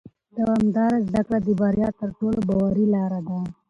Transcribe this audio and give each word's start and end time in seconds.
دوامداره 0.37 0.97
زده 1.07 1.21
کړه 1.25 1.39
د 1.43 1.47
بریا 1.61 1.89
تر 1.99 2.09
ټولو 2.19 2.39
باوري 2.47 2.85
لاره 2.93 3.19
ده 3.27 3.37